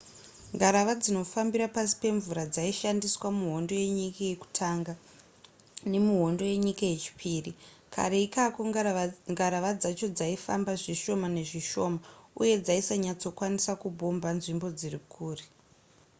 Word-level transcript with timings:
ngarava 0.55 0.93
dzinofambira 1.01 1.65
pasi 1.75 1.95
pemvura 2.01 2.43
dzaishandiswa 2.53 3.27
muhondo 3.39 3.73
yenyika 3.83 4.21
yekutanga 4.31 4.93
nemuhondo 5.91 6.43
yenyika 6.51 6.83
yechipiri 6.93 7.51
kare 7.93 8.17
ikako 8.25 8.59
ngarava 9.37 9.71
dzacho 9.79 10.07
dzaifamba 10.15 10.71
zvishoma 10.81 11.27
nezvishoma 11.35 11.99
uye 12.41 12.53
dzaisanyatsokwanisa 12.65 13.71
kubhomba 13.81 14.27
nzvimbo 14.37 14.67
dziri 14.77 14.99
kure 15.13 15.45